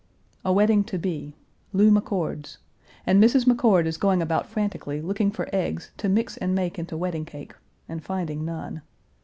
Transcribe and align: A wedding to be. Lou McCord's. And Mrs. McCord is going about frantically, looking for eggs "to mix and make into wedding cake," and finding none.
A 0.43 0.51
wedding 0.51 0.83
to 0.85 0.97
be. 0.97 1.35
Lou 1.73 1.91
McCord's. 1.91 2.57
And 3.05 3.23
Mrs. 3.23 3.45
McCord 3.45 3.85
is 3.85 3.97
going 3.97 4.19
about 4.19 4.47
frantically, 4.47 4.99
looking 4.99 5.29
for 5.29 5.47
eggs 5.53 5.91
"to 5.97 6.09
mix 6.09 6.37
and 6.37 6.55
make 6.55 6.79
into 6.79 6.97
wedding 6.97 7.23
cake," 7.23 7.53
and 7.87 8.03
finding 8.03 8.43
none. 8.43 8.81